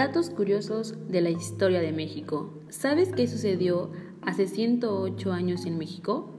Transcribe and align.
Datos 0.00 0.30
curiosos 0.30 0.94
de 1.08 1.20
la 1.20 1.28
historia 1.28 1.82
de 1.82 1.92
México. 1.92 2.54
¿Sabes 2.70 3.12
qué 3.14 3.28
sucedió 3.28 3.90
hace 4.22 4.46
108 4.46 5.30
años 5.30 5.66
en 5.66 5.76
México? 5.76 6.30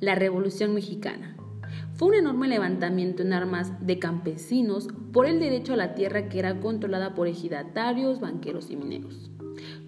La 0.00 0.14
Revolución 0.14 0.74
Mexicana. 0.74 1.34
Fue 1.94 2.08
un 2.08 2.14
enorme 2.16 2.46
levantamiento 2.46 3.22
en 3.22 3.32
armas 3.32 3.72
de 3.80 3.98
campesinos 3.98 4.88
por 5.14 5.24
el 5.24 5.40
derecho 5.40 5.72
a 5.72 5.78
la 5.78 5.94
tierra 5.94 6.28
que 6.28 6.40
era 6.40 6.60
controlada 6.60 7.14
por 7.14 7.26
ejidatarios, 7.26 8.20
banqueros 8.20 8.70
y 8.70 8.76
mineros, 8.76 9.30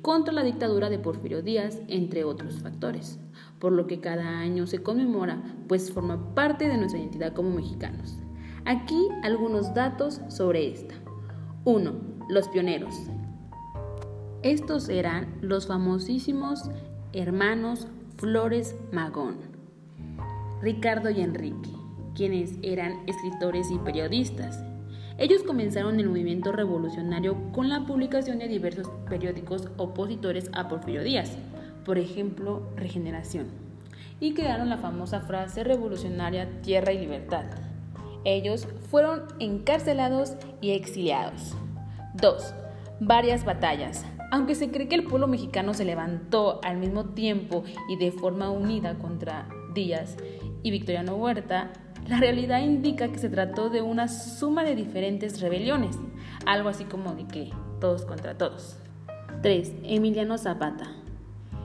contra 0.00 0.32
la 0.32 0.42
dictadura 0.42 0.88
de 0.88 0.98
Porfirio 0.98 1.42
Díaz, 1.42 1.82
entre 1.86 2.24
otros 2.24 2.60
factores, 2.62 3.20
por 3.58 3.72
lo 3.72 3.86
que 3.86 4.00
cada 4.00 4.38
año 4.38 4.66
se 4.66 4.82
conmemora, 4.82 5.42
pues 5.68 5.92
forma 5.92 6.34
parte 6.34 6.66
de 6.66 6.78
nuestra 6.78 6.98
identidad 6.98 7.34
como 7.34 7.50
mexicanos. 7.50 8.16
Aquí 8.64 9.06
algunos 9.22 9.74
datos 9.74 10.22
sobre 10.30 10.72
esta. 10.72 10.94
1 11.66 12.16
los 12.28 12.46
pioneros. 12.48 12.94
Estos 14.44 14.88
eran 14.88 15.36
los 15.40 15.66
famosísimos 15.66 16.70
hermanos 17.12 17.88
Flores 18.18 18.76
Magón, 18.92 19.38
Ricardo 20.62 21.10
y 21.10 21.22
Enrique, 21.22 21.70
quienes 22.14 22.52
eran 22.62 23.00
escritores 23.08 23.68
y 23.72 23.78
periodistas. 23.78 24.62
Ellos 25.18 25.42
comenzaron 25.42 25.98
el 25.98 26.08
movimiento 26.08 26.52
revolucionario 26.52 27.50
con 27.50 27.68
la 27.68 27.84
publicación 27.84 28.38
de 28.38 28.46
diversos 28.46 28.88
periódicos 29.08 29.70
opositores 29.76 30.48
a 30.52 30.68
Porfirio 30.68 31.02
Díaz, 31.02 31.36
por 31.84 31.98
ejemplo, 31.98 32.62
Regeneración, 32.76 33.48
y 34.20 34.34
crearon 34.34 34.68
la 34.68 34.78
famosa 34.78 35.20
frase 35.20 35.64
revolucionaria 35.64 36.62
Tierra 36.62 36.92
y 36.92 37.00
Libertad. 37.00 37.46
Ellos 38.24 38.68
fueron 38.88 39.24
encarcelados 39.40 40.36
y 40.60 40.70
exiliados. 40.70 41.56
2. 42.14 42.54
Varias 43.00 43.44
batallas. 43.44 44.04
Aunque 44.30 44.54
se 44.54 44.70
cree 44.70 44.88
que 44.88 44.94
el 44.94 45.04
pueblo 45.04 45.26
mexicano 45.26 45.72
se 45.74 45.84
levantó 45.84 46.60
al 46.62 46.76
mismo 46.76 47.06
tiempo 47.06 47.64
y 47.88 47.96
de 47.96 48.12
forma 48.12 48.50
unida 48.50 48.98
contra 48.98 49.48
Díaz 49.74 50.16
y 50.62 50.70
Victoriano 50.70 51.14
Huerta, 51.14 51.72
la 52.06 52.18
realidad 52.20 52.62
indica 52.62 53.08
que 53.08 53.18
se 53.18 53.28
trató 53.28 53.70
de 53.70 53.82
una 53.82 54.08
suma 54.08 54.64
de 54.64 54.74
diferentes 54.74 55.40
rebeliones, 55.40 55.98
algo 56.46 56.68
así 56.68 56.84
como 56.84 57.14
de 57.14 57.26
que 57.26 57.50
todos 57.80 58.04
contra 58.04 58.36
todos. 58.36 58.78
3. 59.42 59.74
Emiliano 59.84 60.36
Zapata, 60.36 60.90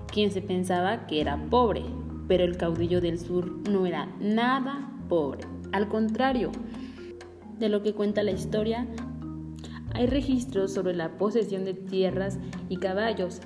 quien 0.08 0.32
se 0.32 0.42
pensaba 0.42 1.08
que 1.08 1.22
era 1.22 1.38
pobre, 1.50 1.84
pero 2.28 2.44
el 2.44 2.58
caudillo 2.58 3.02
del 3.02 3.20
sur 3.20 3.52
no 3.70 3.86
era 3.86 4.08
nada 4.20 4.92
pobre. 5.10 5.42
Al 5.72 5.88
contrario 5.88 6.52
de 7.58 7.70
lo 7.70 7.82
que 7.84 7.94
cuenta 7.94 8.24
la 8.24 8.32
historia, 8.32 8.88
hay 9.94 10.08
registros 10.08 10.74
sobre 10.74 10.96
la 10.96 11.18
posesión 11.18 11.66
de 11.66 11.74
tierras 11.74 12.40
y 12.70 12.78
caballos, 12.78 13.42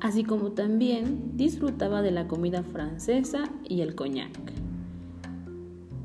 así 0.00 0.24
como 0.24 0.52
también 0.52 1.36
disfrutaba 1.36 2.02
de 2.02 2.10
la 2.10 2.26
comida 2.26 2.62
francesa 2.62 3.44
y 3.68 3.82
el 3.82 3.94
coñac. 3.94 4.32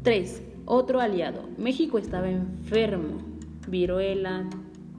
3. 0.03 0.43
Otro 0.65 0.99
aliado. 0.99 1.43
México 1.57 1.97
estaba 1.97 2.29
enfermo. 2.29 3.17
Viruela, 3.67 4.49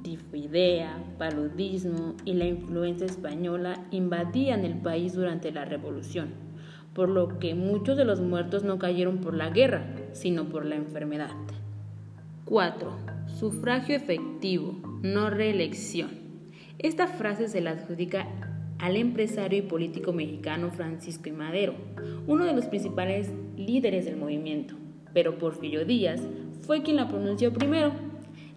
tifoidea, 0.03 1.03
paludismo 1.19 2.15
y 2.25 2.35
la 2.35 2.47
influencia 2.47 3.07
española 3.07 3.87
invadían 3.91 4.65
el 4.65 4.79
país 4.79 5.15
durante 5.15 5.53
la 5.53 5.65
revolución, 5.65 6.29
por 6.95 7.09
lo 7.09 7.39
que 7.39 7.55
muchos 7.55 7.97
de 7.97 8.05
los 8.05 8.21
muertos 8.21 8.65
no 8.65 8.79
cayeron 8.79 9.19
por 9.19 9.35
la 9.35 9.49
guerra, 9.51 9.87
sino 10.13 10.49
por 10.51 10.67
la 10.67 10.77
enfermedad. 10.77 11.31
4 12.45 13.18
Sufragio 13.39 13.95
efectivo, 13.95 14.75
no 15.05 15.31
reelección. 15.31 16.11
Esta 16.81 17.07
frase 17.07 17.47
se 17.47 17.61
la 17.61 17.71
adjudica 17.71 18.27
al 18.81 18.97
empresario 18.97 19.61
y 19.61 19.63
político 19.63 20.13
mexicano 20.13 20.73
Francisco 20.73 21.29
I. 21.29 21.33
Madero, 21.33 21.75
uno 22.27 22.45
de 22.45 22.53
los 22.53 22.65
principales 22.65 23.31
líderes 23.57 24.07
del 24.07 24.17
movimiento, 24.17 24.75
pero 25.15 25.39
Porfirio 25.39 25.85
Díaz 25.85 26.21
fue 26.63 26.83
quien 26.83 26.97
la 26.97 27.07
pronunció 27.07 27.53
primero, 27.53 27.93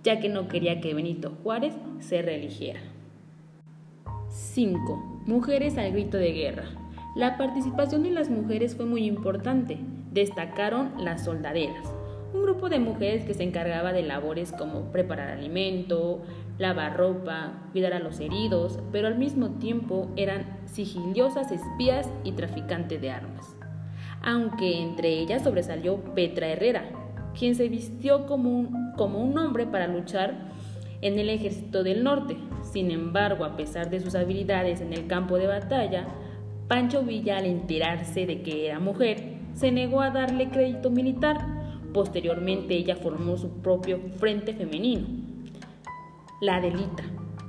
ya 0.04 0.20
que 0.20 0.30
no 0.30 0.48
quería 0.48 0.82
que 0.82 0.96
Benito 0.96 1.38
Juárez 1.44 1.76
se 2.00 2.24
reeligiera. 2.24 2.80
5. 4.30 5.24
Mujeres 5.28 5.78
al 5.78 5.92
grito 5.92 6.18
de 6.18 6.32
guerra. 6.32 6.66
La 7.16 7.38
participación 7.38 8.02
de 8.02 8.10
las 8.10 8.32
mujeres 8.32 8.76
fue 8.76 8.88
muy 8.88 9.06
importante. 9.06 9.78
Destacaron 10.12 10.94
las 10.98 11.26
soldaderas, 11.26 11.94
un 12.34 12.44
grupo 12.44 12.70
de 12.70 12.80
mujeres 12.80 13.26
que 13.26 13.34
se 13.34 13.44
encargaba 13.44 13.94
de 13.94 14.04
labores 14.04 14.52
como 14.52 14.92
preparar 14.92 15.30
alimento, 15.30 16.22
lavar 16.58 16.98
ropa, 16.98 17.54
cuidar 17.72 17.94
a 17.94 18.00
los 18.00 18.20
heridos, 18.20 18.80
pero 18.92 19.08
al 19.08 19.18
mismo 19.18 19.50
tiempo 19.52 20.10
eran 20.16 20.46
sigilosas 20.66 21.52
espías 21.52 22.10
y 22.24 22.34
traficantes 22.34 23.02
de 23.02 23.12
armas. 23.12 23.56
Aunque 24.22 24.82
entre 24.82 25.10
ellas 25.10 25.44
sobresalió 25.44 25.98
Petra 26.16 26.48
Herrera, 26.48 26.84
quien 27.38 27.56
se 27.56 27.68
vistió 27.68 28.28
como 28.28 28.50
un, 28.50 28.94
como 28.96 29.20
un 29.20 29.38
hombre 29.38 29.66
para 29.66 29.88
luchar 29.88 30.52
en 31.02 31.18
el 31.18 31.30
ejército 31.30 31.84
del 31.84 32.04
norte. 32.04 32.38
Sin 32.62 32.92
embargo, 32.92 33.44
a 33.44 33.58
pesar 33.58 33.90
de 33.90 34.00
sus 34.00 34.16
habilidades 34.16 34.82
en 34.82 34.94
el 34.94 35.08
campo 35.08 35.38
de 35.38 35.48
batalla, 35.48 36.06
Pancho 36.68 37.02
Villa 37.02 37.38
al 37.38 37.46
enterarse 37.46 38.26
de 38.26 38.44
que 38.44 38.68
era 38.68 38.80
mujer, 38.80 39.40
se 39.54 39.72
negó 39.72 40.02
a 40.02 40.12
darle 40.12 40.50
crédito 40.50 40.90
militar 40.90 41.61
Posteriormente 41.94 42.76
ella 42.76 42.96
formó 42.96 43.38
su 43.38 43.50
propio 43.62 44.00
frente 44.18 44.54
femenino, 44.54 45.08
la 46.42 46.58
Adelita. 46.58 47.04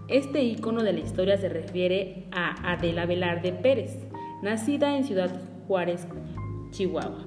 Este 0.08 0.42
icono 0.42 0.82
de 0.82 0.92
la 0.92 1.00
historia 1.00 1.36
se 1.36 1.48
refiere 1.48 2.26
a 2.32 2.72
Adela 2.72 3.06
Velarde 3.06 3.52
Pérez, 3.52 3.96
nacida 4.42 4.96
en 4.96 5.04
Ciudad 5.04 5.30
Juárez, 5.68 6.06
Chihuahua, 6.70 7.24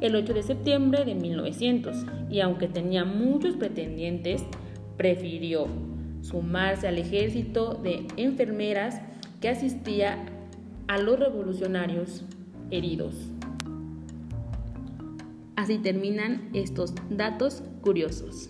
el 0.00 0.14
8 0.14 0.34
de 0.34 0.42
septiembre 0.42 1.04
de 1.04 1.14
1900, 1.14 2.04
y 2.28 2.40
aunque 2.40 2.68
tenía 2.68 3.04
muchos 3.04 3.56
pretendientes, 3.56 4.44
prefirió 4.96 5.66
sumarse 6.20 6.86
al 6.86 6.98
ejército 6.98 7.74
de 7.74 8.06
enfermeras 8.16 9.00
que 9.40 9.48
asistía 9.48 10.18
a 10.88 10.98
los 10.98 11.18
revolucionarios 11.18 12.24
heridos. 12.70 13.30
Así 15.60 15.76
terminan 15.76 16.48
estos 16.54 16.94
datos 17.10 17.62
curiosos. 17.82 18.48